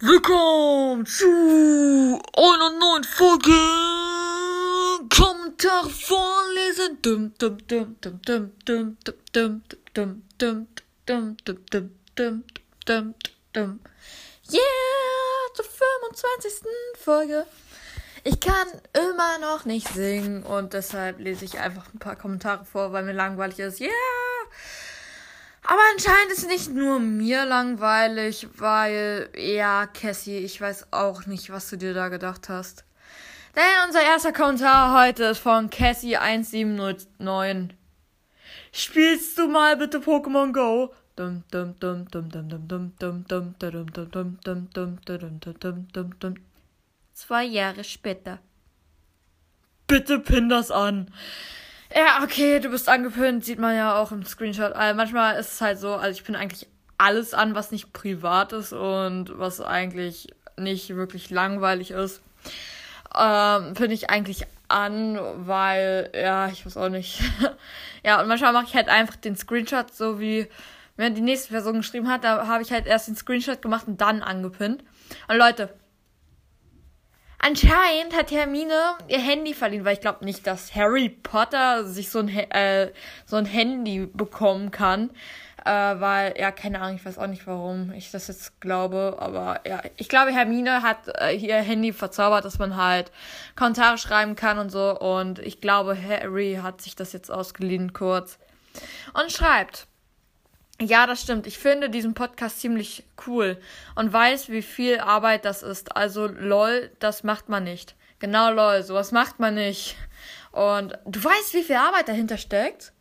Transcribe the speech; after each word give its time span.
Willkommen 0.00 1.06
zu 1.06 2.20
einer 2.36 2.70
neuen 2.76 3.04
Folge 3.04 3.52
Kommentar 5.16 5.88
vorlesen. 5.90 6.98
Dum, 7.02 7.32
dum, 7.38 7.58
dum, 7.68 7.96
dum, 8.00 8.18
dum, 8.26 8.50
dum, 8.64 8.96
dum, 9.04 9.62
dum, 9.62 9.68
dum, 9.94 10.22
dum, 10.36 10.66
dum, 11.06 11.36
dum, 11.46 11.66
dum, 11.70 11.90
dum, 12.16 12.44
dum, 12.84 13.14
dum. 13.52 13.80
Yeah, 14.50 14.60
zur 15.54 15.64
25. 15.66 16.52
Folge. 16.96 17.46
Ich 18.26 18.40
kann 18.40 18.66
immer 18.94 19.38
noch 19.38 19.66
nicht 19.66 19.86
singen 19.88 20.44
und 20.44 20.72
deshalb 20.72 21.20
lese 21.20 21.44
ich 21.44 21.58
einfach 21.58 21.92
ein 21.92 21.98
paar 21.98 22.16
Kommentare 22.16 22.64
vor, 22.64 22.90
weil 22.90 23.04
mir 23.04 23.12
langweilig 23.12 23.58
ist. 23.58 23.80
Yeah! 23.80 23.90
Aber 25.62 25.82
anscheinend 25.92 26.32
ist 26.32 26.48
nicht 26.48 26.70
nur 26.70 27.00
mir 27.00 27.44
langweilig, 27.44 28.48
weil, 28.56 29.28
ja, 29.36 29.86
Cassie, 29.86 30.38
ich 30.38 30.58
weiß 30.58 30.86
auch 30.90 31.26
nicht, 31.26 31.50
was 31.50 31.68
du 31.68 31.76
dir 31.76 31.92
da 31.92 32.08
gedacht 32.08 32.48
hast. 32.48 32.84
Denn 33.54 33.62
unser 33.86 34.02
erster 34.02 34.32
Kommentar 34.32 34.98
heute 34.98 35.24
ist 35.24 35.40
von 35.40 35.68
Cassie1709. 35.68 37.68
Spielst 38.72 39.36
du 39.36 39.48
mal 39.48 39.76
bitte 39.76 39.98
Pokémon 39.98 40.52
Go? 40.52 40.94
Zwei 47.14 47.44
Jahre 47.44 47.84
später. 47.84 48.40
Bitte 49.86 50.18
pin 50.18 50.48
das 50.48 50.72
an. 50.72 51.12
Ja, 51.94 52.24
okay, 52.24 52.58
du 52.58 52.70
bist 52.70 52.88
angepinnt, 52.88 53.44
sieht 53.44 53.60
man 53.60 53.76
ja 53.76 53.96
auch 53.96 54.10
im 54.10 54.24
Screenshot. 54.24 54.72
Also 54.72 54.96
manchmal 54.96 55.38
ist 55.38 55.52
es 55.52 55.60
halt 55.60 55.78
so, 55.78 55.94
also 55.94 56.18
ich 56.18 56.24
bin 56.26 56.34
eigentlich 56.34 56.66
alles 56.98 57.32
an, 57.32 57.54
was 57.54 57.70
nicht 57.70 57.92
privat 57.92 58.52
ist 58.52 58.72
und 58.72 59.38
was 59.38 59.60
eigentlich 59.60 60.28
nicht 60.56 60.88
wirklich 60.90 61.30
langweilig 61.30 61.92
ist. 61.92 62.20
Ähm, 63.16 63.76
finde 63.76 63.94
ich 63.94 64.10
eigentlich 64.10 64.46
an, 64.66 65.18
weil, 65.46 66.10
ja, 66.14 66.48
ich 66.48 66.66
weiß 66.66 66.76
auch 66.76 66.88
nicht. 66.88 67.20
ja, 68.04 68.20
und 68.20 68.26
manchmal 68.26 68.52
mache 68.52 68.66
ich 68.66 68.74
halt 68.74 68.88
einfach 68.88 69.14
den 69.14 69.36
Screenshot, 69.36 69.94
so 69.94 70.18
wie 70.18 70.48
wenn 70.96 71.14
die 71.14 71.20
nächste 71.20 71.50
Person 71.50 71.76
geschrieben 71.76 72.08
hat, 72.08 72.24
da 72.24 72.48
habe 72.48 72.62
ich 72.62 72.72
halt 72.72 72.86
erst 72.86 73.06
den 73.06 73.16
Screenshot 73.16 73.62
gemacht 73.62 73.86
und 73.86 74.00
dann 74.00 74.20
angepinnt. 74.22 74.82
Und 75.28 75.36
Leute, 75.36 75.72
Anscheinend 77.46 78.16
hat 78.16 78.30
Hermine 78.30 78.96
ihr 79.06 79.18
Handy 79.18 79.52
verliehen, 79.52 79.84
weil 79.84 79.92
ich 79.92 80.00
glaube 80.00 80.24
nicht, 80.24 80.46
dass 80.46 80.74
Harry 80.74 81.10
Potter 81.10 81.84
sich 81.84 82.08
so 82.08 82.20
ein, 82.20 82.28
äh, 82.30 82.90
so 83.26 83.36
ein 83.36 83.44
Handy 83.44 84.06
bekommen 84.06 84.70
kann. 84.70 85.10
Äh, 85.62 85.70
weil, 85.70 86.34
ja, 86.38 86.50
keine 86.52 86.80
Ahnung, 86.80 86.96
ich 86.96 87.04
weiß 87.04 87.18
auch 87.18 87.26
nicht, 87.26 87.46
warum 87.46 87.92
ich 87.92 88.10
das 88.10 88.28
jetzt 88.28 88.62
glaube. 88.62 89.16
Aber 89.18 89.60
ja, 89.66 89.82
ich 89.98 90.08
glaube, 90.08 90.32
Hermine 90.32 90.80
hat 90.80 91.00
äh, 91.20 91.36
ihr 91.36 91.56
Handy 91.56 91.92
verzaubert, 91.92 92.46
dass 92.46 92.58
man 92.58 92.76
halt 92.76 93.12
Kommentare 93.56 93.98
schreiben 93.98 94.36
kann 94.36 94.58
und 94.58 94.70
so. 94.70 94.98
Und 94.98 95.38
ich 95.38 95.60
glaube, 95.60 95.98
Harry 96.02 96.60
hat 96.62 96.80
sich 96.80 96.96
das 96.96 97.12
jetzt 97.12 97.30
ausgeliehen 97.30 97.92
kurz. 97.92 98.38
Und 99.12 99.30
schreibt. 99.30 99.86
Ja, 100.80 101.06
das 101.06 101.22
stimmt. 101.22 101.46
Ich 101.46 101.58
finde 101.58 101.88
diesen 101.88 102.14
Podcast 102.14 102.60
ziemlich 102.60 103.04
cool 103.26 103.58
und 103.94 104.12
weiß, 104.12 104.48
wie 104.48 104.62
viel 104.62 104.98
Arbeit 104.98 105.44
das 105.44 105.62
ist. 105.62 105.96
Also 105.96 106.26
lol, 106.26 106.90
das 106.98 107.22
macht 107.22 107.48
man 107.48 107.64
nicht. 107.64 107.94
Genau 108.18 108.50
lol, 108.50 108.82
sowas 108.82 109.12
macht 109.12 109.38
man 109.38 109.54
nicht. 109.54 109.96
Und 110.50 110.98
du 111.06 111.22
weißt, 111.22 111.54
wie 111.54 111.62
viel 111.62 111.76
Arbeit 111.76 112.08
dahinter 112.08 112.38
steckt? 112.38 112.92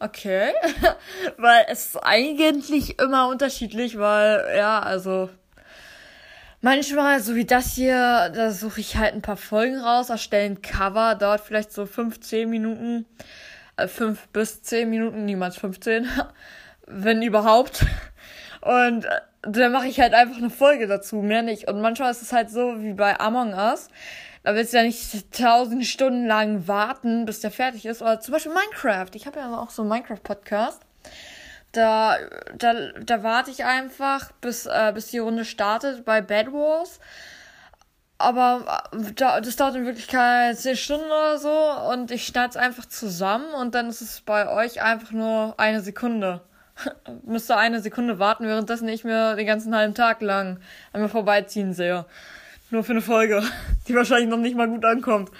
Okay. 0.00 0.52
weil 1.38 1.66
es 1.68 1.86
ist 1.86 1.96
eigentlich 1.96 2.98
immer 2.98 3.28
unterschiedlich, 3.28 3.98
weil, 3.98 4.56
ja, 4.56 4.80
also 4.80 5.30
manchmal, 6.60 7.20
so 7.20 7.36
wie 7.36 7.44
das 7.44 7.74
hier, 7.74 8.30
da 8.34 8.50
suche 8.50 8.80
ich 8.80 8.96
halt 8.96 9.14
ein 9.14 9.22
paar 9.22 9.36
Folgen 9.36 9.78
raus, 9.78 10.10
erstelle 10.10 10.46
ein 10.46 10.62
Cover, 10.62 11.14
dauert 11.14 11.42
vielleicht 11.42 11.72
so 11.72 11.86
5, 11.86 12.20
10 12.20 12.50
Minuten. 12.50 13.06
Äh, 13.76 13.88
5 13.88 14.28
bis 14.28 14.62
10 14.62 14.90
Minuten, 14.90 15.24
niemals 15.24 15.56
15 15.56 16.08
wenn 16.86 17.22
überhaupt. 17.22 17.84
Und 18.60 19.06
dann 19.42 19.72
mache 19.72 19.88
ich 19.88 20.00
halt 20.00 20.14
einfach 20.14 20.38
eine 20.38 20.50
Folge 20.50 20.86
dazu, 20.86 21.16
mehr 21.16 21.42
nicht. 21.42 21.68
Und 21.68 21.80
manchmal 21.80 22.10
ist 22.10 22.22
es 22.22 22.32
halt 22.32 22.50
so 22.50 22.82
wie 22.82 22.94
bei 22.94 23.18
Among 23.20 23.52
Us. 23.52 23.88
Da 24.42 24.54
willst 24.54 24.72
du 24.72 24.78
ja 24.78 24.82
nicht 24.82 25.32
tausend 25.32 25.86
Stunden 25.86 26.26
lang 26.26 26.68
warten, 26.68 27.24
bis 27.24 27.40
der 27.40 27.50
fertig 27.50 27.86
ist. 27.86 28.02
Oder 28.02 28.20
zum 28.20 28.32
Beispiel 28.32 28.52
Minecraft. 28.52 29.10
Ich 29.14 29.26
habe 29.26 29.38
ja 29.38 29.58
auch 29.58 29.70
so 29.70 29.82
einen 29.82 29.88
Minecraft-Podcast. 29.90 30.82
Da, 31.72 32.16
da, 32.56 32.74
da 33.04 33.22
warte 33.22 33.50
ich 33.50 33.64
einfach, 33.64 34.32
bis, 34.40 34.66
äh, 34.66 34.92
bis 34.94 35.06
die 35.08 35.18
Runde 35.18 35.44
startet 35.44 36.04
bei 36.04 36.20
Bad 36.20 36.52
Wars. 36.52 37.00
Aber 38.18 38.86
äh, 38.92 39.12
da, 39.14 39.40
das 39.40 39.56
dauert 39.56 39.76
in 39.76 39.86
Wirklichkeit 39.86 40.58
10 40.58 40.76
Stunden 40.76 41.06
oder 41.06 41.38
so. 41.38 41.92
Und 41.92 42.10
ich 42.10 42.26
schneide 42.26 42.50
es 42.50 42.56
einfach 42.56 42.86
zusammen. 42.86 43.52
Und 43.54 43.74
dann 43.74 43.88
ist 43.88 44.02
es 44.02 44.20
bei 44.20 44.48
euch 44.48 44.82
einfach 44.82 45.10
nur 45.12 45.54
eine 45.58 45.80
Sekunde 45.80 46.42
müsste 47.24 47.56
eine 47.56 47.80
Sekunde 47.80 48.18
warten, 48.18 48.46
währenddessen 48.46 48.88
ich 48.88 49.04
mir 49.04 49.36
den 49.36 49.46
ganzen 49.46 49.74
halben 49.74 49.94
Tag 49.94 50.20
lang 50.20 50.60
an 50.92 51.00
mir 51.00 51.08
vorbeiziehen 51.08 51.72
sehe. 51.72 52.06
Nur 52.70 52.84
für 52.84 52.92
eine 52.92 53.02
Folge, 53.02 53.42
die 53.88 53.94
wahrscheinlich 53.94 54.28
noch 54.28 54.38
nicht 54.38 54.56
mal 54.56 54.68
gut 54.68 54.84
ankommt. 54.84 55.30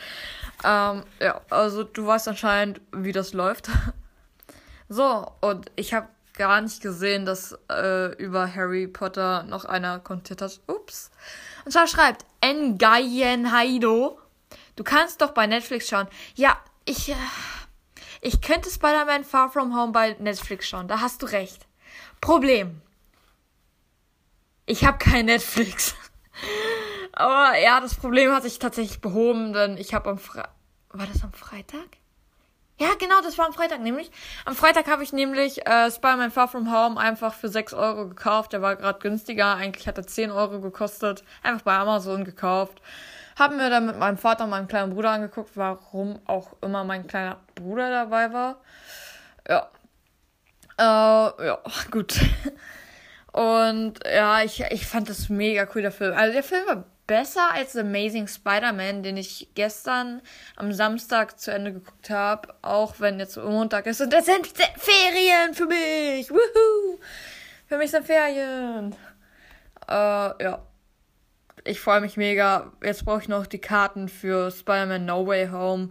Ähm, 0.64 1.02
ja, 1.20 1.40
also 1.50 1.84
du 1.84 2.06
weißt 2.06 2.28
anscheinend, 2.28 2.80
wie 2.92 3.12
das 3.12 3.32
läuft. 3.32 3.70
So, 4.90 5.26
und 5.40 5.72
ich 5.76 5.94
habe 5.94 6.08
gar 6.34 6.60
nicht 6.60 6.82
gesehen, 6.82 7.24
dass 7.24 7.58
äh, 7.70 8.14
über 8.16 8.54
Harry 8.54 8.86
Potter 8.86 9.44
noch 9.44 9.64
einer 9.64 9.98
kommentiert 9.98 10.42
hat. 10.42 10.60
Ups. 10.66 11.10
Und 11.64 11.72
zwar 11.72 11.86
schreibt 11.86 12.26
Ngayen 12.42 13.50
Haido. 13.50 14.18
Du 14.76 14.84
kannst 14.84 15.22
doch 15.22 15.30
bei 15.30 15.46
Netflix 15.46 15.88
schauen. 15.88 16.06
Ja, 16.34 16.58
ich. 16.84 17.14
Ich 18.26 18.40
könnte 18.40 18.70
Spider-Man 18.70 19.22
Far 19.22 19.50
From 19.50 19.76
Home 19.76 19.92
bei 19.92 20.16
Netflix 20.18 20.66
schauen. 20.66 20.88
Da 20.88 21.02
hast 21.02 21.20
du 21.20 21.26
recht. 21.26 21.66
Problem. 22.22 22.80
Ich 24.64 24.86
habe 24.86 24.96
kein 24.96 25.26
Netflix. 25.26 25.94
Aber 27.12 27.58
ja, 27.58 27.82
das 27.82 27.94
Problem 27.96 28.32
hat 28.32 28.44
sich 28.44 28.58
tatsächlich 28.58 29.02
behoben, 29.02 29.52
denn 29.52 29.76
ich 29.76 29.92
habe 29.92 30.08
am 30.08 30.16
Fre 30.16 30.48
War 30.88 31.06
das 31.06 31.22
am 31.22 31.34
Freitag? 31.34 31.98
Ja, 32.80 32.94
genau, 32.98 33.20
das 33.20 33.36
war 33.36 33.44
am 33.44 33.52
Freitag 33.52 33.82
nämlich. 33.82 34.10
Am 34.46 34.56
Freitag 34.56 34.88
habe 34.88 35.02
ich 35.02 35.12
nämlich 35.12 35.66
äh, 35.66 35.90
Spider-Man 35.90 36.30
Far 36.30 36.48
From 36.48 36.72
Home 36.72 36.98
einfach 36.98 37.34
für 37.34 37.50
6 37.50 37.74
Euro 37.74 38.08
gekauft. 38.08 38.54
Der 38.54 38.62
war 38.62 38.76
gerade 38.76 39.00
günstiger. 39.00 39.56
Eigentlich 39.56 39.86
hat 39.86 39.98
er 39.98 40.06
10 40.06 40.30
Euro 40.30 40.62
gekostet. 40.62 41.24
Einfach 41.42 41.60
bei 41.60 41.76
Amazon 41.76 42.24
gekauft. 42.24 42.80
Haben 43.36 43.58
wir 43.58 43.68
dann 43.68 43.86
mit 43.86 43.98
meinem 43.98 44.16
Vater 44.16 44.44
und 44.44 44.50
meinem 44.50 44.68
kleinen 44.68 44.94
Bruder 44.94 45.10
angeguckt, 45.10 45.56
warum 45.56 46.20
auch 46.26 46.54
immer 46.60 46.84
mein 46.84 47.06
kleiner 47.06 47.40
Bruder 47.54 47.90
dabei 47.90 48.32
war. 48.32 48.60
Ja. 49.48 49.70
Äh, 50.78 51.46
ja, 51.46 51.58
gut. 51.90 52.20
Und 53.32 53.98
ja, 54.06 54.42
ich, 54.42 54.60
ich 54.60 54.86
fand 54.86 55.08
das 55.08 55.28
mega 55.28 55.66
cool, 55.74 55.82
der 55.82 55.90
Film. 55.90 56.14
Also 56.16 56.32
der 56.32 56.44
Film 56.44 56.66
war 56.68 56.84
besser 57.08 57.52
als 57.52 57.76
Amazing 57.76 58.28
Spider-Man, 58.28 59.02
den 59.02 59.16
ich 59.16 59.48
gestern 59.54 60.22
am 60.54 60.72
Samstag 60.72 61.38
zu 61.38 61.52
Ende 61.52 61.72
geguckt 61.72 62.10
habe, 62.10 62.54
auch 62.62 62.94
wenn 63.00 63.18
jetzt 63.18 63.36
Montag 63.36 63.86
ist. 63.86 64.00
Und 64.00 64.12
das 64.12 64.26
sind 64.26 64.46
Ferien 64.46 65.54
für 65.54 65.66
mich. 65.66 66.30
Woohoo! 66.30 67.00
Für 67.66 67.78
mich 67.78 67.90
sind 67.90 68.06
Ferien. 68.06 68.94
Äh, 69.88 70.42
ja 70.44 70.62
ich 71.64 71.80
freue 71.80 72.00
mich 72.00 72.16
mega. 72.16 72.72
Jetzt 72.82 73.04
brauche 73.04 73.20
ich 73.20 73.28
noch 73.28 73.46
die 73.46 73.60
Karten 73.60 74.08
für 74.08 74.50
Spider-Man 74.50 75.04
No 75.04 75.26
Way 75.26 75.48
Home. 75.48 75.90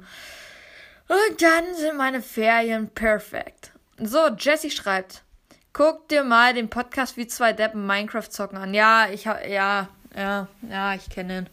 Und 1.08 1.42
dann 1.42 1.76
sind 1.76 1.98
meine 1.98 2.22
Ferien 2.22 2.90
perfekt. 2.90 3.72
So, 3.98 4.28
Jesse 4.38 4.72
schreibt. 4.72 5.24
Guck 5.72 6.08
dir 6.10 6.24
mal 6.24 6.54
den 6.54 6.70
Podcast 6.70 7.18
wie 7.18 7.28
zwei 7.28 7.54
Deppen 7.54 7.86
Minecraft 7.86 8.30
zocken 8.30 8.58
an. 8.58 8.74
Ja, 8.74 9.08
ich 9.12 9.28
habe 9.28 9.48
ja, 9.48 9.90
ja, 10.16 10.48
ja, 10.70 10.94
ich 10.94 11.10
kenne 11.10 11.40
ihn. 11.40 11.50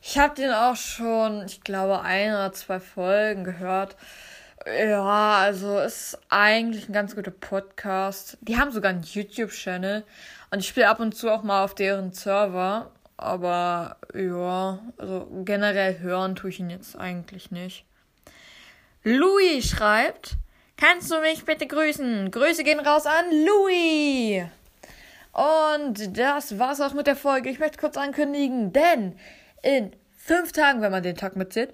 Ich 0.00 0.18
habe 0.18 0.34
den 0.34 0.52
auch 0.52 0.76
schon, 0.76 1.44
ich 1.46 1.62
glaube, 1.62 2.00
ein 2.02 2.30
oder 2.30 2.52
zwei 2.52 2.80
Folgen 2.80 3.44
gehört. 3.44 3.96
Ja, 4.66 5.38
also 5.38 5.78
ist 5.80 6.18
eigentlich 6.28 6.88
ein 6.88 6.92
ganz 6.92 7.14
guter 7.16 7.30
Podcast. 7.32 8.38
Die 8.42 8.58
haben 8.58 8.70
sogar 8.70 8.90
einen 8.90 9.02
YouTube-Channel 9.02 10.04
und 10.50 10.58
ich 10.60 10.68
spiele 10.68 10.88
ab 10.88 11.00
und 11.00 11.14
zu 11.16 11.30
auch 11.30 11.42
mal 11.42 11.64
auf 11.64 11.74
deren 11.74 12.12
Server. 12.12 12.90
Aber 13.16 13.96
ja, 14.14 14.80
also 14.98 15.28
generell 15.44 16.00
hören 16.00 16.34
tue 16.34 16.50
ich 16.50 16.60
ihn 16.60 16.70
jetzt 16.70 16.96
eigentlich 16.96 17.50
nicht. 17.50 17.84
Louis 19.04 19.64
schreibt, 19.68 20.36
kannst 20.76 21.10
du 21.10 21.20
mich 21.20 21.44
bitte 21.44 21.66
grüßen? 21.66 22.30
Grüße 22.30 22.64
gehen 22.64 22.80
raus 22.80 23.06
an 23.06 23.24
Louis. 23.30 24.44
Und 25.32 26.16
das 26.16 26.58
war's 26.58 26.80
auch 26.80 26.92
mit 26.92 27.06
der 27.06 27.16
Folge. 27.16 27.50
Ich 27.50 27.58
möchte 27.58 27.78
kurz 27.78 27.96
ankündigen, 27.96 28.72
denn 28.72 29.18
in 29.62 29.92
fünf 30.16 30.52
Tagen, 30.52 30.82
wenn 30.82 30.92
man 30.92 31.02
den 31.02 31.16
Tag 31.16 31.36
mitzählt, 31.36 31.72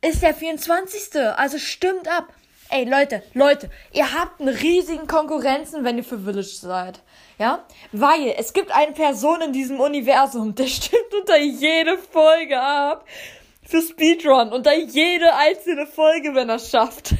ist 0.00 0.22
der 0.22 0.34
24. 0.34 1.20
Also 1.36 1.58
stimmt 1.58 2.08
ab. 2.08 2.32
Ey, 2.76 2.86
Leute, 2.86 3.22
Leute, 3.34 3.70
ihr 3.92 4.12
habt 4.12 4.40
einen 4.40 4.52
riesigen 4.52 5.06
Konkurrenzen, 5.06 5.84
wenn 5.84 5.96
ihr 5.96 6.02
für 6.02 6.18
Village 6.18 6.42
seid. 6.42 6.98
Ja? 7.38 7.64
Weil 7.92 8.34
es 8.36 8.52
gibt 8.52 8.72
eine 8.72 8.90
Person 8.90 9.40
in 9.42 9.52
diesem 9.52 9.78
Universum, 9.78 10.54
der 10.56 10.66
stimmt 10.66 11.14
unter 11.16 11.38
jede 11.38 11.96
Folge 11.98 12.60
ab 12.60 13.06
für 13.62 13.80
Speedrun. 13.80 14.52
Unter 14.52 14.76
jede 14.76 15.36
einzelne 15.36 15.86
Folge, 15.86 16.34
wenn 16.34 16.48
er 16.48 16.58
schafft. 16.58 17.14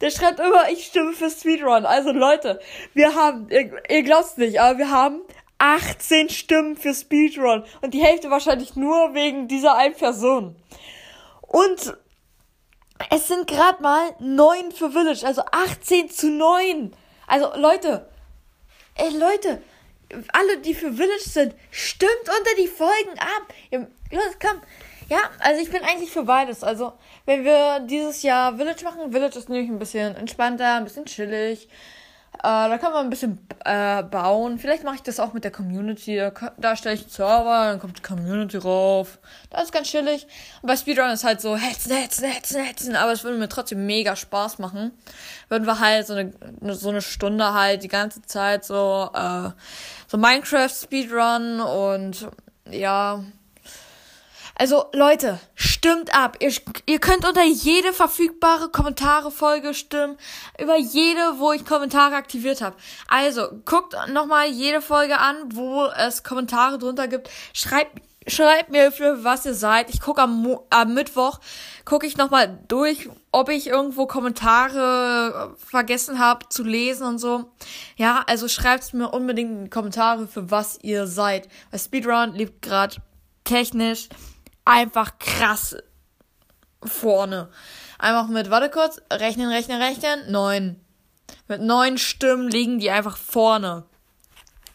Der 0.00 0.10
schreibt 0.10 0.38
immer, 0.38 0.70
ich 0.70 0.86
stimme 0.86 1.12
für 1.12 1.28
Speedrun. 1.28 1.84
Also 1.84 2.12
Leute, 2.12 2.60
wir 2.94 3.16
haben, 3.16 3.48
ihr, 3.50 3.72
ihr 3.90 4.02
glaubt's 4.04 4.36
nicht, 4.36 4.60
aber 4.60 4.78
wir 4.78 4.92
haben 4.92 5.22
18 5.58 6.28
Stimmen 6.28 6.76
für 6.76 6.94
Speedrun. 6.94 7.64
Und 7.80 7.94
die 7.94 8.04
Hälfte 8.04 8.30
wahrscheinlich 8.30 8.76
nur 8.76 9.12
wegen 9.12 9.48
dieser 9.48 9.74
einen 9.74 9.96
Person. 9.96 10.54
Und 11.40 11.98
es 13.10 13.28
sind 13.28 13.46
gerade 13.46 13.82
mal 13.82 14.14
9 14.18 14.72
für 14.72 14.90
Village, 14.90 15.26
also 15.26 15.42
18 15.50 16.10
zu 16.10 16.30
9. 16.30 16.94
Also 17.26 17.52
Leute, 17.56 18.08
ey 18.94 19.10
Leute, 19.16 19.62
alle, 20.32 20.58
die 20.58 20.74
für 20.74 20.92
Village 20.92 21.28
sind, 21.28 21.54
stimmt 21.70 22.12
unter 22.22 22.54
die 22.58 22.68
Folgen 22.68 23.18
ab. 23.18 23.88
Los, 24.10 24.38
komm. 24.40 24.60
Ja, 25.08 25.18
also 25.38 25.62
ich 25.62 25.70
bin 25.70 25.82
eigentlich 25.82 26.10
für 26.10 26.24
beides. 26.24 26.62
Also, 26.62 26.92
wenn 27.24 27.44
wir 27.44 27.80
dieses 27.80 28.22
Jahr 28.22 28.56
Village 28.56 28.84
machen, 28.84 29.10
Village 29.12 29.38
ist 29.38 29.48
nämlich 29.48 29.70
ein 29.70 29.78
bisschen 29.78 30.14
entspannter, 30.16 30.74
ein 30.74 30.84
bisschen 30.84 31.06
chillig. 31.06 31.68
Äh, 32.34 32.42
da 32.42 32.78
kann 32.78 32.92
man 32.92 33.06
ein 33.06 33.10
bisschen 33.10 33.38
äh, 33.64 34.02
bauen. 34.04 34.58
Vielleicht 34.58 34.84
mache 34.84 34.96
ich 34.96 35.02
das 35.02 35.18
auch 35.18 35.32
mit 35.32 35.42
der 35.42 35.50
Community. 35.50 36.16
Da, 36.16 36.32
da 36.56 36.76
stelle 36.76 36.94
ich 36.94 37.02
einen 37.02 37.10
Server, 37.10 37.64
dann 37.64 37.80
kommt 37.80 37.98
die 37.98 38.02
Community 38.02 38.58
rauf. 38.58 39.18
Das 39.50 39.64
ist 39.64 39.72
ganz 39.72 39.88
chillig. 39.88 40.26
Und 40.62 40.68
bei 40.68 40.76
Speedrun 40.76 41.10
ist 41.10 41.24
halt 41.24 41.40
so 41.40 41.56
hetzen, 41.56 41.92
hetzen, 41.92 42.30
hetzen, 42.30 42.62
hetzen. 42.62 42.96
Aber 42.96 43.10
es 43.10 43.24
würde 43.24 43.38
mir 43.38 43.48
trotzdem 43.48 43.86
mega 43.86 44.14
Spaß 44.14 44.60
machen. 44.60 44.92
Würden 45.48 45.66
wir 45.66 45.80
halt 45.80 46.06
so 46.06 46.14
eine, 46.14 46.32
so 46.74 46.90
eine 46.90 47.02
Stunde 47.02 47.54
halt 47.54 47.82
die 47.82 47.88
ganze 47.88 48.22
Zeit 48.22 48.64
so, 48.64 49.10
äh, 49.12 49.50
so 50.06 50.16
Minecraft 50.16 50.68
Speedrun 50.68 51.60
und 51.60 52.28
ja, 52.70 53.24
also 54.58 54.86
Leute, 54.92 55.38
stimmt 55.54 56.12
ab. 56.14 56.36
Ihr, 56.40 56.52
ihr 56.86 56.98
könnt 56.98 57.24
unter 57.24 57.44
jede 57.44 57.92
verfügbare 57.92 58.68
Kommentare-Folge 58.70 59.72
stimmen. 59.72 60.16
Über 60.60 60.76
jede, 60.76 61.38
wo 61.38 61.52
ich 61.52 61.64
Kommentare 61.64 62.16
aktiviert 62.16 62.60
habe. 62.60 62.76
Also 63.06 63.48
guckt 63.64 63.94
nochmal 64.12 64.48
jede 64.48 64.80
Folge 64.80 65.18
an, 65.18 65.36
wo 65.54 65.86
es 65.86 66.24
Kommentare 66.24 66.78
drunter 66.78 67.06
gibt. 67.06 67.30
Schreibt 67.52 68.02
schreibt 68.26 68.70
mir 68.70 68.92
für 68.92 69.24
was 69.24 69.46
ihr 69.46 69.54
seid. 69.54 69.90
Ich 69.90 70.00
gucke 70.00 70.22
am, 70.22 70.58
am 70.70 70.94
Mittwoch 70.94 71.40
gucke 71.84 72.06
ich 72.06 72.16
nochmal 72.16 72.58
durch, 72.68 73.08
ob 73.32 73.48
ich 73.48 73.68
irgendwo 73.68 74.06
Kommentare 74.06 75.56
vergessen 75.56 76.18
habe 76.18 76.46
zu 76.48 76.62
lesen 76.62 77.06
und 77.06 77.18
so. 77.18 77.50
Ja, 77.96 78.24
also 78.26 78.48
schreibt 78.48 78.92
mir 78.92 79.08
unbedingt 79.08 79.50
in 79.50 79.64
die 79.64 79.70
Kommentare, 79.70 80.26
für 80.26 80.50
was 80.50 80.78
ihr 80.82 81.06
seid. 81.06 81.48
Weil 81.70 81.80
Speedrun 81.80 82.34
liebt 82.34 82.60
gerade 82.60 82.96
technisch 83.44 84.08
einfach 84.68 85.18
krass 85.18 85.76
vorne. 86.84 87.48
Einfach 87.98 88.28
mit, 88.28 88.50
warte 88.50 88.70
kurz, 88.70 89.00
rechnen, 89.12 89.50
rechnen, 89.50 89.80
rechnen, 89.82 90.30
neun. 90.30 90.80
Mit 91.48 91.62
neun 91.62 91.98
Stimmen 91.98 92.48
liegen 92.48 92.78
die 92.78 92.90
einfach 92.90 93.16
vorne. 93.16 93.84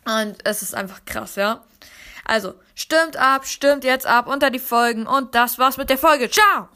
Und 0.05 0.37
es 0.43 0.61
ist 0.61 0.75
einfach 0.75 1.05
krass, 1.05 1.35
ja. 1.35 1.63
Also, 2.25 2.55
stimmt 2.75 3.17
ab, 3.17 3.45
stimmt 3.45 3.83
jetzt 3.83 4.07
ab 4.07 4.27
unter 4.27 4.49
die 4.49 4.59
Folgen 4.59 5.07
und 5.07 5.35
das 5.35 5.59
war's 5.59 5.77
mit 5.77 5.89
der 5.89 5.97
Folge. 5.97 6.29
Ciao! 6.29 6.69